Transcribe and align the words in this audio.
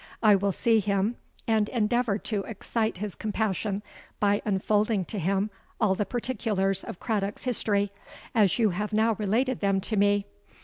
I 0.23 0.35
will 0.35 0.51
see 0.51 0.79
him, 0.79 1.15
and 1.47 1.69
endeavour 1.69 2.17
to 2.17 2.41
excite 2.45 2.97
his 2.97 3.13
compassion 3.13 3.83
by 4.19 4.41
unfolding 4.45 5.05
to 5.05 5.19
him 5.19 5.51
all 5.79 5.93
the 5.93 6.07
particulars 6.07 6.83
of 6.83 6.99
Craddock's 6.99 7.43
history, 7.43 7.91
as 8.33 8.57
you 8.57 8.71
have 8.71 8.93
now 8.93 9.13
related 9.19 9.59
them 9.59 9.79
to 9.81 9.95
me. 9.97 10.25